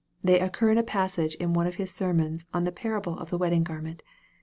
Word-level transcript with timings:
They 0.23 0.39
occur 0.39 0.71
in 0.71 0.79
a 0.79 0.83
passage 0.83 1.35
in 1.35 1.53
one 1.53 1.67
of 1.67 1.75
his 1.75 1.93
sermons 1.93 2.47
on 2.55 2.63
the 2.63 2.71
par 2.71 2.97
able 2.97 3.19
of 3.19 3.29
the 3.29 3.37
wedding 3.37 3.61
garment. 3.61 4.01